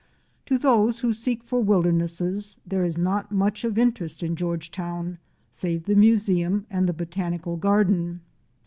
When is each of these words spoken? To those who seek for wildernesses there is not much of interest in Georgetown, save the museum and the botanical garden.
To 0.47 0.57
those 0.57 1.01
who 1.01 1.13
seek 1.13 1.43
for 1.43 1.61
wildernesses 1.63 2.57
there 2.65 2.83
is 2.83 2.97
not 2.97 3.31
much 3.31 3.63
of 3.63 3.77
interest 3.77 4.23
in 4.23 4.35
Georgetown, 4.35 5.19
save 5.51 5.83
the 5.83 5.93
museum 5.93 6.65
and 6.71 6.89
the 6.89 6.91
botanical 6.93 7.55
garden. 7.55 8.21